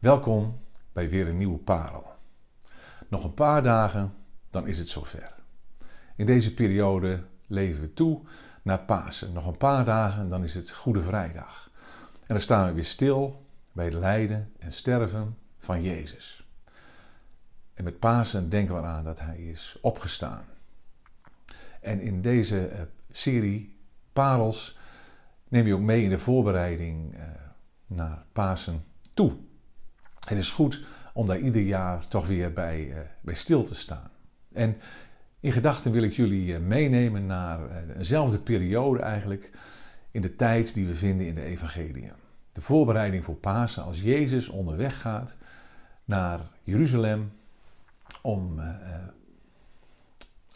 Welkom 0.00 0.58
bij 0.92 1.08
weer 1.08 1.28
een 1.28 1.36
nieuwe 1.36 1.58
parel. 1.58 2.12
Nog 3.08 3.24
een 3.24 3.34
paar 3.34 3.62
dagen, 3.62 4.14
dan 4.50 4.66
is 4.66 4.78
het 4.78 4.88
zover. 4.88 5.34
In 6.16 6.26
deze 6.26 6.54
periode 6.54 7.24
leven 7.46 7.80
we 7.80 7.92
toe 7.92 8.20
naar 8.62 8.84
Pasen. 8.84 9.32
Nog 9.32 9.46
een 9.46 9.56
paar 9.56 9.84
dagen, 9.84 10.28
dan 10.28 10.42
is 10.42 10.54
het 10.54 10.70
Goede 10.70 11.00
Vrijdag. 11.00 11.70
En 12.20 12.26
dan 12.26 12.40
staan 12.40 12.66
we 12.66 12.72
weer 12.72 12.84
stil 12.84 13.46
bij 13.72 13.84
het 13.84 13.94
lijden 13.94 14.52
en 14.58 14.72
sterven 14.72 15.36
van 15.58 15.82
Jezus. 15.82 16.46
En 17.74 17.84
met 17.84 17.98
Pasen 17.98 18.48
denken 18.48 18.74
we 18.74 18.82
aan 18.82 19.04
dat 19.04 19.20
Hij 19.20 19.38
is 19.38 19.78
opgestaan. 19.80 20.44
En 21.80 22.00
in 22.00 22.22
deze 22.22 22.66
eh, 22.66 22.82
serie 23.10 23.76
Parels 24.12 24.78
neem 25.48 25.66
je 25.66 25.74
ook 25.74 25.80
mee 25.80 26.02
in 26.02 26.10
de 26.10 26.18
voorbereiding 26.18 27.14
eh, 27.14 27.22
naar 27.86 28.24
Pasen 28.32 28.84
toe. 29.14 29.48
Het 30.28 30.38
is 30.38 30.50
goed 30.50 30.82
om 31.12 31.26
daar 31.26 31.38
ieder 31.38 31.62
jaar 31.62 32.08
toch 32.08 32.26
weer 32.26 32.52
bij, 32.52 32.88
uh, 32.88 32.98
bij 33.20 33.34
stil 33.34 33.64
te 33.64 33.74
staan. 33.74 34.10
En 34.52 34.76
in 35.40 35.52
gedachten 35.52 35.92
wil 35.92 36.02
ik 36.02 36.12
jullie 36.12 36.46
uh, 36.46 36.58
meenemen 36.58 37.26
naar 37.26 37.60
uh, 37.60 37.96
eenzelfde 37.96 38.38
periode 38.38 39.00
eigenlijk 39.00 39.50
in 40.10 40.22
de 40.22 40.36
tijd 40.36 40.74
die 40.74 40.86
we 40.86 40.94
vinden 40.94 41.26
in 41.26 41.34
de 41.34 41.42
Evangelie. 41.42 42.12
De 42.52 42.60
voorbereiding 42.60 43.24
voor 43.24 43.34
Pasen 43.34 43.82
als 43.82 44.00
Jezus 44.00 44.48
onderweg 44.48 45.00
gaat 45.00 45.36
naar 46.04 46.40
Jeruzalem 46.62 47.32
om, 48.22 48.60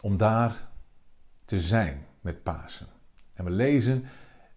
om 0.01 0.17
daar 0.17 0.67
te 1.45 1.59
zijn 1.59 2.05
met 2.21 2.43
Pasen. 2.43 2.87
En 3.33 3.43
we 3.45 3.51
lezen 3.51 4.05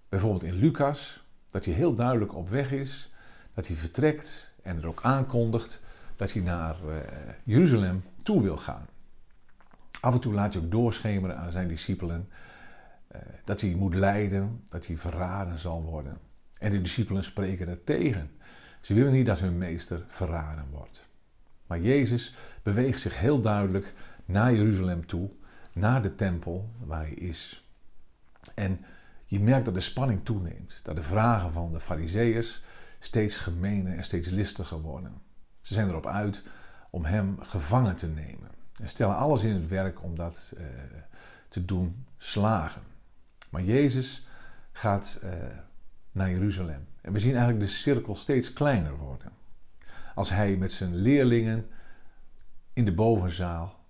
bijvoorbeeld 0.09 0.43
in 0.43 0.55
Lucas 0.55 1.25
dat 1.51 1.65
hij 1.65 1.75
heel 1.75 1.95
duidelijk 1.95 2.35
op 2.35 2.49
weg 2.49 2.73
is, 2.73 3.11
dat 3.59 3.67
hij 3.67 3.77
vertrekt 3.77 4.55
en 4.63 4.77
er 4.77 4.87
ook 4.87 5.03
aankondigt 5.03 5.81
dat 6.17 6.33
hij 6.33 6.43
naar 6.43 6.77
uh, 6.89 6.97
Jeruzalem 7.45 8.03
toe 8.23 8.43
wil 8.43 8.57
gaan. 8.57 8.87
Af 10.01 10.15
en 10.15 10.21
toe 10.21 10.33
laat 10.33 10.55
hij 10.55 10.63
ook 10.63 10.71
doorschemeren 10.71 11.37
aan 11.37 11.53
zijn 11.53 11.69
discipelen 11.69 12.29
uh, 13.13 13.21
dat 13.45 13.61
hij 13.61 13.75
moet 13.75 13.95
lijden, 13.95 14.63
dat 14.69 14.87
hij 14.87 14.97
verraden 14.97 15.59
zal 15.59 15.83
worden. 15.83 16.19
En 16.59 16.71
de 16.71 16.81
discipelen 16.81 17.25
spreken 17.25 17.69
er 17.69 17.85
tegen. 17.85 18.31
Ze 18.81 18.95
willen 18.95 19.13
niet 19.13 19.27
dat 19.27 19.41
hun 19.41 19.59
meester 19.59 20.05
verraden 20.09 20.67
wordt. 20.71 21.09
Maar 21.67 21.81
Jezus 21.81 22.35
beweegt 22.63 23.01
zich 23.01 23.19
heel 23.19 23.41
duidelijk 23.41 23.95
naar 24.25 24.55
Jeruzalem 24.55 25.07
toe, 25.07 25.31
naar 25.73 26.03
de 26.03 26.15
tempel 26.15 26.71
waar 26.85 27.03
hij 27.03 27.15
is. 27.15 27.69
En 28.55 28.85
je 29.27 29.41
merkt 29.41 29.65
dat 29.65 29.75
de 29.75 29.81
spanning 29.81 30.25
toeneemt, 30.25 30.81
dat 30.83 30.97
de 30.97 31.03
vragen 31.03 31.53
van 31.53 31.73
de 31.73 31.81
Farizeeërs 31.81 32.63
steeds 32.99 33.37
gemener 33.37 33.97
en 33.97 34.05
steeds 34.05 34.29
listiger 34.29 34.81
worden. 34.81 35.23
Ze 35.63 35.75
zijn 35.75 35.89
erop 35.89 36.07
uit 36.07 36.43
om 36.91 37.05
hem 37.05 37.41
gevangen 37.41 37.97
te 37.97 38.07
nemen 38.09 38.51
en 38.81 38.89
stellen 38.89 39.17
alles 39.17 39.43
in 39.43 39.55
het 39.55 39.69
werk 39.69 40.03
om 40.03 40.15
dat 40.15 40.55
uh, 40.59 40.65
te 41.49 41.65
doen 41.65 42.07
slagen. 42.17 42.83
Maar 43.51 43.63
Jezus 43.63 44.27
gaat 44.73 45.21
uh, 45.25 45.31
naar 46.13 46.31
Jeruzalem. 46.31 46.87
En 47.01 47.13
we 47.13 47.19
zien 47.19 47.35
eigenlijk 47.35 47.61
de 47.61 47.71
cirkel 47.71 48.15
steeds 48.15 48.53
kleiner 48.53 48.97
worden. 48.97 49.33
Als 50.15 50.31
hij 50.31 50.57
met 50.57 50.73
zijn 50.73 50.95
leerlingen 50.97 51.67
in 52.73 52.85
de 52.85 52.95
bovenzaal 52.95 53.85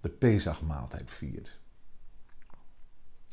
de 0.00 0.08
Pesachmaaltijd 0.08 1.10
viert. 1.10 1.60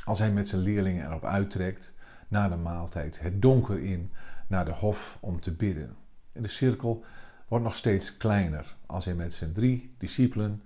Als 0.04 0.20
hij 0.20 0.32
met 0.32 0.50
zijn 0.50 0.62
leerlingen 0.62 1.06
erop 1.06 1.26
uittrekt 1.26 1.94
na 2.28 2.50
de 2.50 2.56
maaltijd 2.56 3.20
het 3.20 3.42
donker 3.42 3.84
in 3.84 4.12
naar 4.48 4.66
de 4.66 4.72
hof 4.72 5.18
om 5.22 5.40
te 5.40 5.52
bidden. 5.52 5.96
En 6.34 6.42
de 6.42 6.48
cirkel 6.48 7.04
wordt 7.48 7.64
nog 7.64 7.76
steeds 7.76 8.18
kleiner 8.18 8.76
als 8.86 9.06
hij 9.06 9.14
met 9.14 9.34
zijn 9.34 9.54
drie 9.54 9.96
discipelen, 9.98 10.64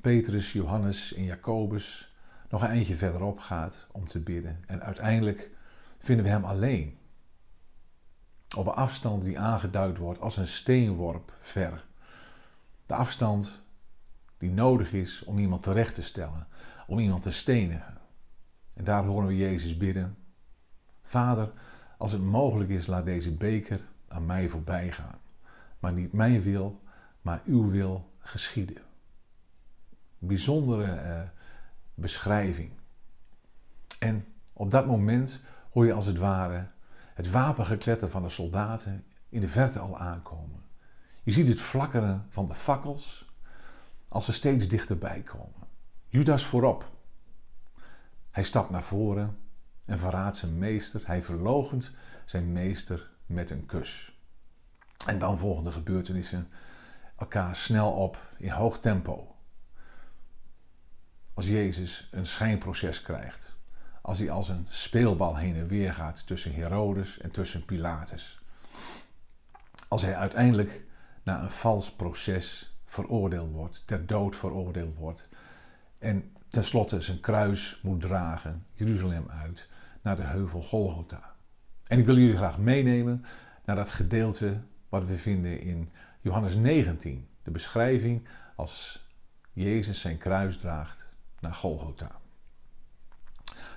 Petrus, 0.00 0.52
Johannes 0.52 1.14
en 1.14 1.24
Jacobus, 1.24 2.14
nog 2.48 2.62
een 2.62 2.68
eindje 2.68 2.96
verderop 2.96 3.38
gaat 3.38 3.86
om 3.92 4.08
te 4.08 4.18
bidden. 4.18 4.64
En 4.66 4.82
uiteindelijk 4.82 5.50
vinden 5.98 6.24
we 6.24 6.30
hem 6.30 6.44
alleen. 6.44 6.98
Op 8.56 8.66
een 8.66 8.72
afstand 8.72 9.22
die 9.22 9.38
aangeduid 9.38 9.98
wordt 9.98 10.20
als 10.20 10.36
een 10.36 10.46
steenworp 10.46 11.34
ver. 11.38 11.86
De 12.86 12.94
afstand 12.94 13.62
die 14.38 14.50
nodig 14.50 14.92
is 14.92 15.24
om 15.24 15.38
iemand 15.38 15.62
terecht 15.62 15.94
te 15.94 16.02
stellen, 16.02 16.46
om 16.86 16.98
iemand 16.98 17.22
te 17.22 17.30
stenigen. 17.30 17.98
En 18.74 18.84
daar 18.84 19.04
horen 19.04 19.26
we 19.26 19.36
Jezus 19.36 19.76
bidden. 19.76 20.16
Vader, 21.10 21.50
als 21.98 22.12
het 22.12 22.22
mogelijk 22.22 22.70
is, 22.70 22.86
laat 22.86 23.04
deze 23.04 23.36
beker 23.36 23.80
aan 24.08 24.26
mij 24.26 24.48
voorbij 24.48 24.92
gaan. 24.92 25.18
Maar 25.78 25.92
niet 25.92 26.12
mijn 26.12 26.42
wil, 26.42 26.82
maar 27.22 27.40
uw 27.44 27.70
wil 27.70 28.12
geschieden. 28.18 28.82
Bijzondere 30.18 30.84
uh, 30.84 31.28
beschrijving. 31.94 32.70
En 33.98 34.26
op 34.54 34.70
dat 34.70 34.86
moment 34.86 35.40
hoor 35.70 35.86
je 35.86 35.92
als 35.92 36.06
het 36.06 36.18
ware 36.18 36.66
het 37.14 37.30
wapengekletter 37.30 38.08
van 38.08 38.22
de 38.22 38.28
soldaten 38.28 39.04
in 39.28 39.40
de 39.40 39.48
verte 39.48 39.78
al 39.78 39.98
aankomen. 39.98 40.62
Je 41.22 41.32
ziet 41.32 41.48
het 41.48 41.60
flakkeren 41.60 42.26
van 42.28 42.46
de 42.46 42.54
fakkels 42.54 43.34
als 44.08 44.24
ze 44.24 44.32
steeds 44.32 44.68
dichterbij 44.68 45.22
komen. 45.22 45.68
Judas 46.08 46.44
voorop. 46.44 46.90
Hij 48.30 48.44
stapt 48.44 48.70
naar 48.70 48.82
voren 48.82 49.38
en 49.90 49.98
verraadt 49.98 50.36
zijn 50.36 50.58
meester. 50.58 51.02
Hij 51.04 51.22
verlogent 51.22 51.90
zijn 52.24 52.52
meester 52.52 53.10
met 53.26 53.50
een 53.50 53.66
kus. 53.66 54.18
En 55.06 55.18
dan 55.18 55.38
volgen 55.38 55.64
de 55.64 55.72
gebeurtenissen 55.72 56.48
elkaar 57.16 57.56
snel 57.56 57.92
op 57.92 58.32
in 58.38 58.50
hoog 58.50 58.80
tempo. 58.80 59.36
Als 61.34 61.46
Jezus 61.46 62.08
een 62.10 62.26
schijnproces 62.26 63.02
krijgt. 63.02 63.56
Als 64.02 64.18
hij 64.18 64.30
als 64.30 64.48
een 64.48 64.66
speelbal 64.68 65.36
heen 65.36 65.56
en 65.56 65.66
weer 65.66 65.94
gaat 65.94 66.26
tussen 66.26 66.54
Herodes 66.54 67.18
en 67.18 67.30
tussen 67.30 67.64
Pilatus. 67.64 68.40
Als 69.88 70.02
hij 70.02 70.16
uiteindelijk 70.16 70.84
na 71.22 71.42
een 71.42 71.50
vals 71.50 71.92
proces 71.92 72.78
veroordeeld 72.84 73.50
wordt, 73.50 73.86
ter 73.86 74.06
dood 74.06 74.36
veroordeeld 74.36 74.94
wordt. 74.94 75.28
En 75.98 76.36
tenslotte 76.50 77.00
zijn 77.00 77.20
kruis 77.20 77.80
moet 77.82 78.00
dragen, 78.00 78.66
Jeruzalem 78.74 79.26
uit, 79.28 79.68
naar 80.02 80.16
de 80.16 80.22
heuvel 80.22 80.62
Golgotha. 80.62 81.34
En 81.86 81.98
ik 81.98 82.06
wil 82.06 82.16
jullie 82.16 82.36
graag 82.36 82.58
meenemen 82.58 83.24
naar 83.64 83.76
dat 83.76 83.90
gedeelte 83.90 84.60
wat 84.88 85.04
we 85.04 85.16
vinden 85.16 85.60
in 85.60 85.90
Johannes 86.20 86.54
19. 86.54 87.28
De 87.42 87.50
beschrijving 87.50 88.28
als 88.56 89.04
Jezus 89.52 90.00
zijn 90.00 90.18
kruis 90.18 90.58
draagt 90.58 91.12
naar 91.40 91.54
Golgotha. 91.54 92.10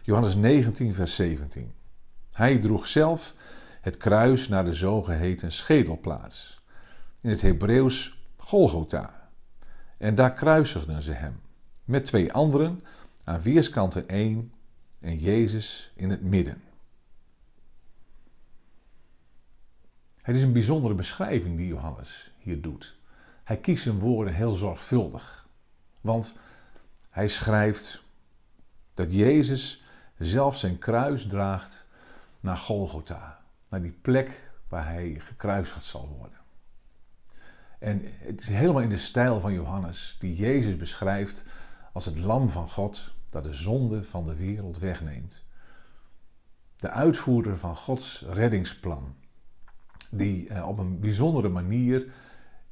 Johannes 0.01 0.35
19, 0.35 0.94
vers 0.94 1.16
17. 1.16 1.73
Hij 2.31 2.59
droeg 2.59 2.88
zelf 2.88 3.35
het 3.81 3.97
kruis 3.97 4.47
naar 4.47 4.63
de 4.63 4.73
zogeheten 4.73 5.51
schedelplaats. 5.51 6.61
In 7.22 7.29
het 7.29 7.41
Hebreeuws 7.41 8.17
Golgotha. 8.38 9.29
En 9.97 10.16
daar 10.16 10.34
kruisigden 10.34 11.01
ze 11.01 11.11
hem. 11.11 11.43
Met 11.86 12.06
twee 12.06 12.34
anderen, 12.34 12.84
aan 13.24 13.42
weerskanten 13.42 14.08
één 14.08 14.54
en 15.00 15.18
Jezus 15.18 15.92
in 15.96 16.10
het 16.10 16.22
midden. 16.22 16.62
Het 20.22 20.36
is 20.36 20.42
een 20.42 20.54
bijzondere 20.54 20.94
beschrijving 20.94 21.58
die 21.58 21.68
Johannes 21.68 22.32
hier 22.38 22.62
doet. 22.62 22.98
Hij 23.44 23.58
kiest 23.58 23.84
zijn 23.84 24.00
woorden 24.00 24.34
heel 24.34 24.54
zorgvuldig. 24.54 25.48
Want 26.02 26.34
hij 27.10 27.28
schrijft 27.28 28.04
dat 28.94 29.14
Jezus 29.14 29.84
zelf 30.18 30.58
zijn 30.58 30.78
kruis 30.78 31.28
draagt 31.28 31.86
naar 32.40 32.58
Golgotha. 32.58 33.42
Naar 33.70 33.82
die 33.82 33.98
plek 34.02 34.52
waar 34.68 34.88
hij 34.88 35.16
gekruisigd 35.20 35.84
zal 35.84 36.16
worden. 36.18 36.40
En 37.80 38.02
het 38.03 38.41
is 38.41 38.47
helemaal 38.47 38.82
in 38.82 38.90
de 38.90 38.97
stijl 38.97 39.40
van 39.40 39.53
Johannes, 39.53 40.18
die 40.20 40.36
Jezus 40.36 40.76
beschrijft 40.78 41.46
als 41.93 42.05
het 42.05 42.17
lam 42.17 42.49
van 42.49 42.69
God 42.69 43.13
dat 43.29 43.43
de 43.43 43.53
zonde 43.53 44.03
van 44.03 44.23
de 44.23 44.35
wereld 44.35 44.78
wegneemt. 44.78 45.43
De 46.75 46.90
uitvoerder 46.90 47.57
van 47.57 47.75
Gods 47.75 48.25
reddingsplan, 48.29 49.16
die 50.11 50.49
eh, 50.49 50.67
op 50.67 50.78
een 50.78 50.99
bijzondere 50.99 51.49
manier 51.49 52.11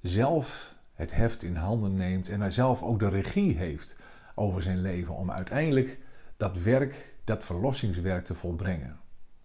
zelf 0.02 0.76
het 0.94 1.16
heft 1.16 1.44
in 1.44 1.56
handen 1.56 1.96
neemt 1.96 2.30
en 2.30 2.42
hij 2.42 2.52
zelf 2.52 2.84
ook 2.84 3.00
de 3.00 3.10
regie 3.10 3.58
heeft 3.58 3.96
over 4.36 4.62
zijn 4.62 4.82
leven 4.82 5.16
om 5.16 5.32
uiteindelijk 5.32 6.00
dat 6.38 6.58
werk, 6.58 7.16
dat 7.24 7.44
verlossingswerk 7.44 8.26
te 8.26 8.34
volbrengen. 8.34 9.00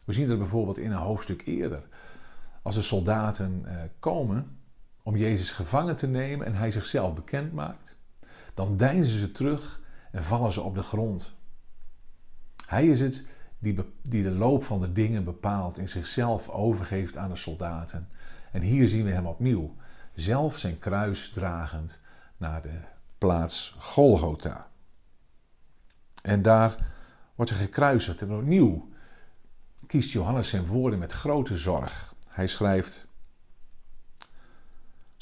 We 0.04 0.12
zien 0.12 0.28
dat 0.28 0.38
bijvoorbeeld 0.38 0.78
in 0.78 0.90
een 0.90 0.98
hoofdstuk 0.98 1.46
eerder. 1.46 1.88
Als 2.62 2.74
de 2.74 2.82
soldaten 2.82 3.62
eh, 3.64 3.82
komen 3.98 4.58
om 5.02 5.16
Jezus 5.16 5.50
gevangen 5.50 5.96
te 5.96 6.06
nemen 6.06 6.46
en 6.46 6.54
hij 6.54 6.70
zichzelf 6.70 7.14
bekend 7.14 7.52
maakt, 7.52 7.95
dan 8.56 8.76
deinzen 8.76 9.18
ze 9.18 9.32
terug 9.32 9.80
en 10.10 10.24
vallen 10.24 10.52
ze 10.52 10.60
op 10.60 10.74
de 10.74 10.82
grond. 10.82 11.34
Hij 12.66 12.86
is 12.86 13.00
het 13.00 13.24
die, 13.58 13.78
die 14.02 14.22
de 14.22 14.30
loop 14.30 14.64
van 14.64 14.80
de 14.80 14.92
dingen 14.92 15.24
bepaalt 15.24 15.78
en 15.78 15.88
zichzelf 15.88 16.48
overgeeft 16.48 17.16
aan 17.16 17.28
de 17.28 17.36
soldaten. 17.36 18.08
En 18.52 18.62
hier 18.62 18.88
zien 18.88 19.04
we 19.04 19.10
hem 19.10 19.26
opnieuw, 19.26 19.74
zelf 20.14 20.58
zijn 20.58 20.78
kruis 20.78 21.30
dragend 21.30 22.00
naar 22.36 22.62
de 22.62 22.78
plaats 23.18 23.76
Golgotha. 23.78 24.70
En 26.22 26.42
daar 26.42 26.86
wordt 27.34 27.50
hij 27.50 27.60
gekruisigd. 27.60 28.22
En 28.22 28.32
opnieuw 28.32 28.88
kiest 29.86 30.10
Johannes 30.10 30.48
zijn 30.48 30.66
woorden 30.66 30.98
met 30.98 31.12
grote 31.12 31.56
zorg. 31.56 32.14
Hij 32.28 32.46
schrijft: 32.46 33.05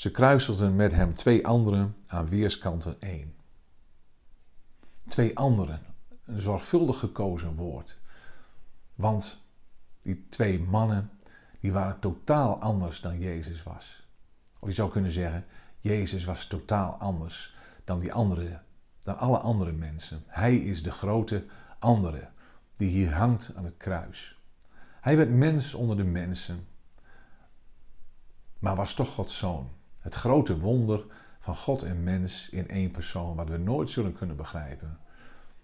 Ze 0.04 0.10
kruisigden 0.10 0.76
met 0.76 0.92
hem 0.92 1.14
twee 1.14 1.46
anderen 1.46 1.96
aan 2.06 2.28
weerskanten 2.28 3.00
één. 3.00 3.34
Twee 5.08 5.36
anderen, 5.36 5.80
een 6.24 6.40
zorgvuldig 6.40 6.98
gekozen 6.98 7.54
woord. 7.54 8.00
Want 8.94 9.40
die 10.00 10.26
twee 10.28 10.60
mannen, 10.60 11.10
die 11.60 11.72
waren 11.72 12.00
totaal 12.00 12.60
anders 12.60 13.00
dan 13.00 13.18
Jezus 13.18 13.62
was. 13.62 14.06
Of 14.60 14.68
je 14.68 14.74
zou 14.74 14.90
kunnen 14.90 15.10
zeggen, 15.10 15.46
Jezus 15.80 16.24
was 16.24 16.46
totaal 16.46 16.94
anders 16.94 17.54
dan 17.84 17.98
die 17.98 18.12
andere, 18.12 18.60
dan 19.02 19.18
alle 19.18 19.38
andere 19.38 19.72
mensen. 19.72 20.22
Hij 20.26 20.56
is 20.56 20.82
de 20.82 20.92
grote 20.92 21.46
andere 21.78 22.28
die 22.72 22.88
hier 22.88 23.14
hangt 23.14 23.52
aan 23.54 23.64
het 23.64 23.76
kruis. 23.76 24.40
Hij 25.00 25.16
werd 25.16 25.30
mens 25.30 25.74
onder 25.74 25.96
de 25.96 26.04
mensen, 26.04 26.66
maar 28.58 28.76
was 28.76 28.94
toch 28.94 29.14
Gods 29.14 29.38
zoon. 29.38 29.82
Het 30.04 30.14
grote 30.14 30.58
wonder 30.58 31.06
van 31.40 31.56
God 31.56 31.82
en 31.82 32.02
mens 32.02 32.48
in 32.50 32.68
één 32.68 32.90
persoon, 32.90 33.36
wat 33.36 33.48
we 33.48 33.56
nooit 33.56 33.90
zullen 33.90 34.12
kunnen 34.12 34.36
begrijpen. 34.36 34.98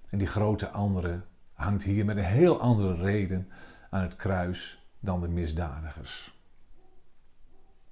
En 0.08 0.18
die 0.18 0.26
grote 0.26 0.70
andere 0.70 1.20
hangt 1.52 1.82
hier 1.82 2.04
met 2.04 2.16
een 2.16 2.24
heel 2.24 2.60
andere 2.60 2.94
reden 2.94 3.48
aan 3.90 4.02
het 4.02 4.16
kruis 4.16 4.86
dan 5.00 5.20
de 5.20 5.28
misdadigers. 5.28 6.38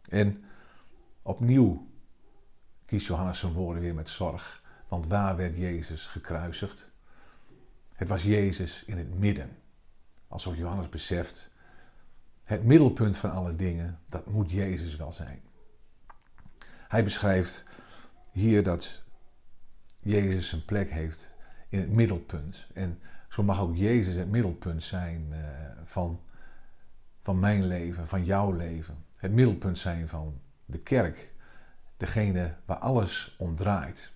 En 0.08 0.40
opnieuw 1.22 1.86
kiest 2.84 3.06
Johannes 3.06 3.38
zijn 3.38 3.52
woorden 3.52 3.82
weer 3.82 3.94
met 3.94 4.10
zorg. 4.10 4.62
Want 4.88 5.06
waar 5.06 5.36
werd 5.36 5.56
Jezus 5.56 6.06
gekruisigd? 6.06 6.90
Het 7.94 8.08
was 8.08 8.22
Jezus 8.22 8.84
in 8.84 8.98
het 8.98 9.18
midden. 9.18 9.56
Alsof 10.28 10.56
Johannes 10.56 10.88
beseft, 10.88 11.50
het 12.44 12.64
middelpunt 12.64 13.16
van 13.16 13.30
alle 13.30 13.56
dingen, 13.56 13.98
dat 14.06 14.26
moet 14.26 14.50
Jezus 14.50 14.96
wel 14.96 15.12
zijn. 15.12 15.46
Hij 16.88 17.05
beschrijft 17.05 17.64
hier 18.31 18.62
dat 18.62 19.05
Jezus 20.00 20.52
een 20.52 20.64
plek 20.64 20.90
heeft 20.90 21.35
in 21.69 21.81
het 21.81 21.90
middelpunt. 21.90 22.67
En 22.75 23.00
zo 23.29 23.43
mag 23.43 23.61
ook 23.61 23.76
Jezus 23.76 24.14
het 24.14 24.29
middelpunt 24.29 24.82
zijn 24.82 25.26
uh, 25.31 25.38
van, 25.85 26.20
van 27.23 27.38
mijn 27.38 27.67
leven, 27.67 28.08
van 28.08 28.25
jouw 28.25 28.52
leven. 28.52 29.05
Het 29.17 29.32
middelpunt 29.32 29.79
zijn 29.79 30.08
van 30.08 30.40
de 30.64 30.79
kerk, 30.79 31.32
degene 31.96 32.55
waar 32.64 32.76
alles 32.76 33.34
om 33.38 33.56
draait. 33.56 34.12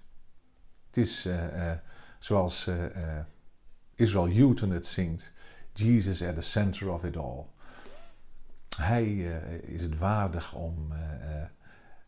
Het 0.87 0.97
is 0.97 1.27
uh, 1.27 1.57
uh, 1.57 1.73
zoals 2.19 2.71
Israel 3.95 4.33
Houghton 4.33 4.71
het 4.71 4.87
zingt: 4.87 5.33
Jesus 5.73 6.23
at 6.23 6.35
the 6.35 6.41
center 6.41 6.91
of 6.91 7.05
it 7.05 7.17
all. 7.17 7.45
Hij 8.77 9.15
is 9.63 9.83
het 9.83 9.99
waardig 9.99 10.55
om 10.55 10.93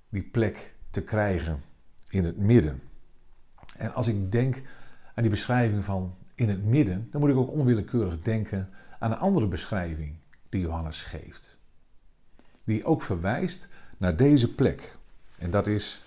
die 0.09 0.23
plek 0.23 0.75
te 0.91 1.03
krijgen 1.03 1.63
in 2.09 2.25
het 2.25 2.37
midden. 2.37 2.83
En 3.79 3.95
als 3.95 4.07
ik 4.07 4.33
denk 4.33 4.63
aan 5.15 5.23
die 5.23 5.31
beschrijving 5.31 5.85
van 5.85 6.17
in 6.35 6.49
het 6.49 6.65
midden, 6.65 7.09
dan 7.11 7.21
moet 7.21 7.31
ik 7.31 7.37
ook 7.37 7.51
onwillekeurig 7.51 8.23
denken 8.23 8.71
aan 8.99 9.13
een 9.13 9.19
andere 9.19 9.49
beschrijving 9.49 10.17
die 10.49 10.61
Johannes 10.61 11.03
geeft. 11.03 11.57
Die 12.65 12.85
ook 12.85 13.03
verwijst 13.03 13.69
naar 13.99 14.17
deze 14.17 14.55
plek. 14.55 14.97
En 15.39 15.51
dat 15.51 15.67
is 15.67 16.03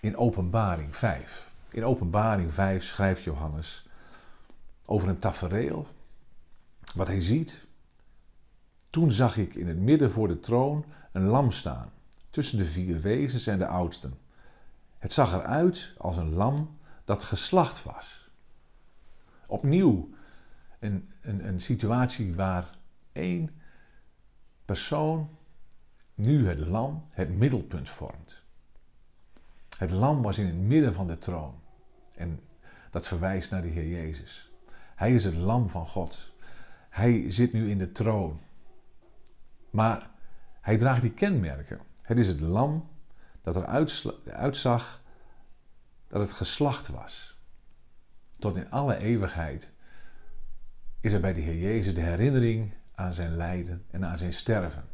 in 0.00 0.16
Openbaring 0.16 0.96
5. 0.96 1.50
In 1.70 1.84
Openbaring 1.84 2.52
5 2.52 2.84
schrijft 2.84 3.22
Johannes 3.22 3.86
over 4.84 5.08
een 5.08 5.18
tafereel. 5.18 5.86
Wat 6.94 7.06
hij 7.06 7.20
ziet. 7.20 7.66
Toen 8.90 9.10
zag 9.10 9.36
ik 9.36 9.54
in 9.54 9.68
het 9.68 9.78
midden 9.78 10.12
voor 10.12 10.28
de 10.28 10.40
troon 10.40 10.84
een 11.12 11.26
lam 11.26 11.50
staan, 11.50 11.92
tussen 12.30 12.58
de 12.58 12.64
vier 12.64 13.00
wezens 13.00 13.46
en 13.46 13.58
de 13.58 13.66
oudsten. 13.66 14.18
Het 14.98 15.12
zag 15.12 15.32
eruit 15.32 15.92
als 15.98 16.16
een 16.16 16.32
lam 16.32 16.78
dat 17.04 17.24
geslacht 17.24 17.82
was. 17.82 18.30
Opnieuw 19.46 20.08
een, 20.78 21.12
een, 21.20 21.46
een 21.46 21.60
situatie 21.60 22.34
waar 22.34 22.70
één 23.12 23.50
persoon 24.64 25.28
nu 26.14 26.48
het 26.48 26.58
lam 26.58 27.04
het 27.10 27.38
middelpunt 27.38 27.88
vormt. 27.88 28.42
Het 29.78 29.90
lam 29.90 30.22
was 30.22 30.38
in 30.38 30.46
het 30.46 30.56
midden 30.56 30.92
van 30.92 31.06
de 31.06 31.18
troon. 31.18 31.60
En 32.16 32.40
dat 32.90 33.06
verwijst 33.06 33.50
naar 33.50 33.62
de 33.62 33.68
Heer 33.68 33.88
Jezus. 33.88 34.50
Hij 34.94 35.14
is 35.14 35.24
het 35.24 35.34
lam 35.34 35.70
van 35.70 35.86
God. 35.86 36.32
Hij 36.88 37.30
zit 37.30 37.52
nu 37.52 37.70
in 37.70 37.78
de 37.78 37.92
troon. 37.92 38.40
Maar 39.70 40.10
hij 40.60 40.76
draagt 40.76 41.00
die 41.00 41.12
kenmerken. 41.12 41.80
Het 42.10 42.18
is 42.18 42.28
het 42.28 42.40
lam 42.40 42.88
dat 43.40 43.56
er 43.56 43.66
uitzag 44.32 45.02
dat 46.06 46.20
het 46.20 46.32
geslacht 46.32 46.88
was. 46.88 47.38
Tot 48.38 48.56
in 48.56 48.70
alle 48.70 48.96
eeuwigheid 48.96 49.74
is 51.00 51.12
er 51.12 51.20
bij 51.20 51.32
de 51.32 51.40
Heer 51.40 51.58
Jezus 51.58 51.94
de 51.94 52.00
herinnering 52.00 52.74
aan 52.94 53.12
zijn 53.12 53.36
lijden 53.36 53.84
en 53.90 54.04
aan 54.04 54.18
zijn 54.18 54.32
sterven. 54.32 54.84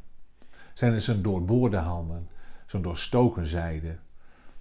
Zijn 0.75 0.93
er 0.93 1.01
zijn 1.01 1.23
doorboorde 1.23 1.77
handen, 1.77 2.29
zijn 2.67 2.83
doorstoken 2.83 3.47
zijde, 3.47 3.99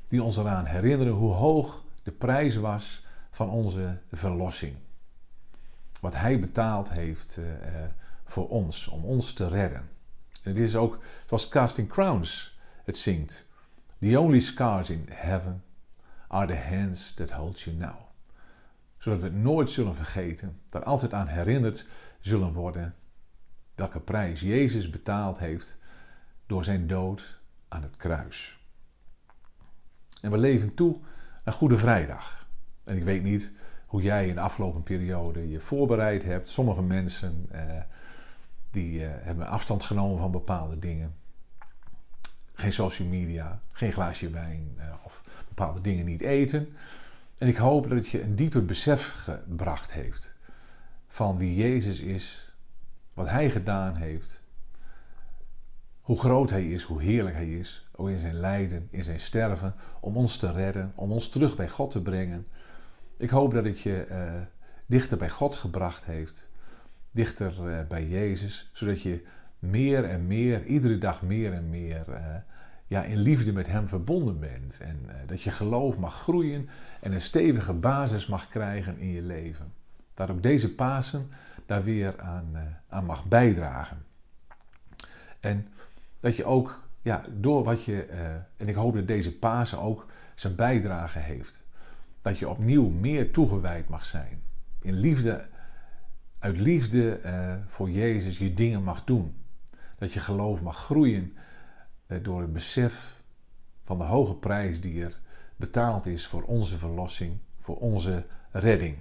die 0.07 0.23
ons 0.23 0.37
eraan 0.37 0.65
herinneren 0.65 1.13
hoe 1.13 1.33
hoog 1.33 1.83
de 2.03 2.11
prijs 2.11 2.55
was 2.55 3.05
van 3.31 3.49
onze 3.49 4.01
verlossing. 4.11 4.75
Wat 6.01 6.15
Hij 6.15 6.39
betaald 6.39 6.91
heeft 6.91 7.37
uh, 7.37 7.45
voor 8.25 8.49
ons, 8.49 8.87
om 8.87 9.03
ons 9.05 9.33
te 9.33 9.47
redden. 9.47 9.94
Het 10.45 10.59
is 10.59 10.75
ook 10.75 10.99
zoals 11.25 11.47
Casting 11.47 11.87
Crowns 11.87 12.59
het 12.83 12.97
zingt. 12.97 13.47
The 13.99 14.19
only 14.19 14.39
scars 14.39 14.89
in 14.89 15.05
heaven 15.09 15.63
are 16.27 16.47
the 16.47 16.75
hands 16.75 17.13
that 17.13 17.31
hold 17.31 17.59
you 17.59 17.75
now. 17.75 17.95
Zodat 18.97 19.21
we 19.21 19.29
nooit 19.29 19.69
zullen 19.69 19.95
vergeten, 19.95 20.61
er 20.69 20.83
altijd 20.83 21.13
aan 21.13 21.27
herinnerd 21.27 21.85
zullen 22.19 22.51
worden 22.51 22.95
welke 23.75 23.99
prijs 23.99 24.41
Jezus 24.41 24.89
betaald 24.89 25.39
heeft 25.39 25.77
door 26.45 26.63
zijn 26.63 26.87
dood 26.87 27.37
aan 27.67 27.81
het 27.81 27.97
kruis. 27.97 28.59
En 30.21 30.31
we 30.31 30.37
leven 30.37 30.73
toe 30.73 30.99
naar 31.43 31.53
Goede 31.53 31.77
Vrijdag. 31.77 32.47
En 32.83 32.97
ik 32.97 33.03
weet 33.03 33.23
niet 33.23 33.51
hoe 33.85 34.01
jij 34.01 34.27
in 34.27 34.35
de 34.35 34.41
afgelopen 34.41 34.83
periode 34.83 35.49
je 35.49 35.59
voorbereid 35.59 36.23
hebt. 36.23 36.49
Sommige 36.49 36.81
mensen 36.81 37.45
eh, 37.51 37.81
die 38.75 39.05
eh, 39.05 39.09
hebben 39.13 39.47
afstand 39.47 39.83
genomen 39.83 40.17
van 40.17 40.31
bepaalde 40.31 40.79
dingen. 40.79 41.15
Geen 42.53 42.73
social 42.73 43.07
media, 43.07 43.61
geen 43.71 43.91
glaasje 43.91 44.29
wijn 44.29 44.73
eh, 44.77 44.93
of 45.03 45.21
bepaalde 45.47 45.81
dingen 45.81 46.05
niet 46.05 46.21
eten. 46.21 46.75
En 47.37 47.47
ik 47.47 47.55
hoop 47.55 47.83
dat 47.83 47.97
het 47.97 48.07
je 48.07 48.21
een 48.21 48.35
dieper 48.35 48.65
besef 48.65 49.11
gebracht 49.11 49.93
heeft 49.93 50.33
van 51.07 51.37
wie 51.37 51.55
Jezus 51.55 51.99
is, 51.99 52.53
wat 53.13 53.29
Hij 53.29 53.49
gedaan 53.49 53.95
heeft, 53.95 54.41
hoe 56.01 56.19
groot 56.19 56.49
Hij 56.49 56.65
is, 56.65 56.83
hoe 56.83 57.01
heerlijk 57.01 57.35
Hij 57.35 57.51
is, 57.51 57.87
ook 57.91 58.09
in 58.09 58.17
zijn 58.17 58.35
lijden, 58.35 58.87
in 58.91 59.03
zijn 59.03 59.19
sterven, 59.19 59.75
om 59.99 60.17
ons 60.17 60.37
te 60.37 60.51
redden, 60.51 60.91
om 60.95 61.11
ons 61.11 61.29
terug 61.29 61.55
bij 61.55 61.69
God 61.69 61.91
te 61.91 62.01
brengen. 62.01 62.47
Ik 63.17 63.29
hoop 63.29 63.53
dat 63.53 63.65
het 63.65 63.79
je 63.79 64.07
uh, 64.09 64.33
dichter 64.85 65.17
bij 65.17 65.29
God 65.29 65.55
gebracht 65.55 66.05
heeft, 66.05 66.47
dichter 67.15 67.53
uh, 67.59 67.87
bij 67.87 68.07
Jezus, 68.07 68.69
zodat 68.73 69.01
je 69.01 69.23
meer 69.59 70.05
en 70.05 70.27
meer, 70.27 70.65
iedere 70.65 70.97
dag 70.97 71.21
meer 71.21 71.53
en 71.53 71.69
meer 71.69 72.05
uh, 72.09 72.15
ja, 72.87 73.03
in 73.03 73.17
liefde 73.17 73.53
met 73.53 73.67
Hem 73.67 73.87
verbonden 73.87 74.39
bent. 74.39 74.79
En 74.81 75.09
dat 75.25 75.41
je 75.41 75.51
geloof 75.51 75.97
mag 75.97 76.15
groeien 76.15 76.69
en 77.01 77.13
een 77.13 77.21
stevige 77.21 77.73
basis 77.73 78.27
mag 78.27 78.47
krijgen 78.47 78.99
in 78.99 79.11
je 79.11 79.21
leven. 79.21 79.73
Dat 80.13 80.29
ook 80.29 80.43
deze 80.43 80.75
Pasen 80.75 81.29
daar 81.65 81.83
weer 81.83 82.19
aan, 82.19 82.79
aan 82.87 83.05
mag 83.05 83.25
bijdragen. 83.25 84.05
En 85.39 85.67
dat 86.19 86.35
je 86.35 86.45
ook 86.45 86.83
ja, 87.01 87.23
door 87.37 87.63
wat 87.63 87.83
je, 87.83 88.01
en 88.57 88.67
ik 88.67 88.75
hoop 88.75 88.95
dat 88.95 89.07
deze 89.07 89.37
Pasen 89.37 89.79
ook 89.79 90.05
zijn 90.35 90.55
bijdrage 90.55 91.19
heeft, 91.19 91.63
dat 92.21 92.39
je 92.39 92.49
opnieuw 92.49 92.89
meer 92.89 93.31
toegewijd 93.31 93.89
mag 93.89 94.05
zijn. 94.05 94.41
In 94.81 94.93
liefde, 94.93 95.45
uit 96.45 96.57
liefde 96.57 97.19
uh, 97.25 97.55
voor 97.67 97.89
Jezus 97.89 98.37
je 98.37 98.53
dingen 98.53 98.83
mag 98.83 99.03
doen. 99.03 99.35
Dat 99.97 100.13
je 100.13 100.19
geloof 100.19 100.61
mag 100.61 100.77
groeien 100.77 101.37
uh, 102.07 102.23
door 102.23 102.41
het 102.41 102.53
besef 102.53 103.23
van 103.83 103.97
de 103.97 104.03
hoge 104.03 104.35
prijs 104.35 104.81
die 104.81 105.03
er 105.03 105.19
betaald 105.55 106.05
is 106.05 106.27
voor 106.27 106.43
onze 106.43 106.77
verlossing, 106.77 107.37
voor 107.59 107.77
onze 107.77 108.25
redding. 108.51 108.97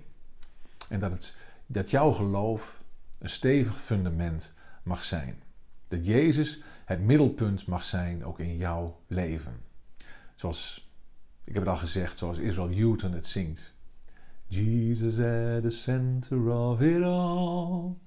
En 0.89 0.99
dat, 0.99 1.13
het, 1.13 1.37
dat 1.67 1.91
jouw 1.91 2.11
geloof 2.11 2.83
een 3.19 3.29
stevig 3.29 3.83
fundament 3.83 4.53
mag 4.83 5.05
zijn. 5.05 5.43
Dat 5.89 6.07
Jezus 6.07 6.63
het 6.85 7.01
middelpunt 7.01 7.67
mag 7.67 7.85
zijn 7.85 8.25
ook 8.25 8.39
in 8.39 8.57
jouw 8.57 9.01
leven. 9.07 9.61
Zoals, 10.35 10.91
ik 11.45 11.55
heb 11.55 11.63
het 11.63 11.73
al 11.73 11.79
gezegd, 11.79 12.19
zoals 12.19 12.39
Israel 12.39 12.75
Houghton 12.75 13.13
het 13.13 13.27
zingt. 13.27 13.74
Jesus 14.51 15.19
at 15.19 15.63
the 15.63 15.71
center 15.71 16.51
of 16.51 16.83
it 16.83 17.03
all. 17.03 17.99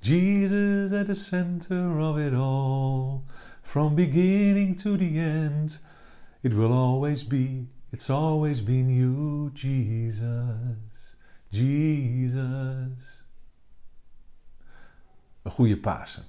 Jesus 0.00 0.92
at 0.92 1.06
the 1.06 1.14
center 1.14 1.98
of 2.00 2.18
it 2.18 2.34
all. 2.34 3.24
From 3.62 3.94
beginning 3.94 4.76
to 4.76 4.96
the 4.96 5.18
end, 5.18 5.78
it 6.42 6.54
will 6.54 6.72
always 6.72 7.22
be, 7.22 7.68
it's 7.92 8.10
always 8.10 8.60
been 8.62 8.88
you, 8.88 9.50
Jesus. 9.52 11.16
Jesus. 11.50 13.24
Een 15.42 15.50
goede 15.50 15.76
Pasen. 15.76 16.24